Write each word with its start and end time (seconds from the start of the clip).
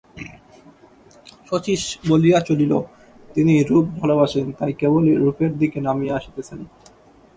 শচীশ 1.47 1.81
বলিয়া 2.09 2.39
চলিল, 2.39 2.73
তিনি 3.35 3.53
রূপ 3.63 3.85
ভালোবাসেন, 3.99 4.45
তাই 4.59 4.73
কেবলই 4.73 5.13
রূপের 5.15 5.51
দিকে 5.57 5.79
নামিয়া 5.81 6.13
আসিতেছেন। 6.15 6.59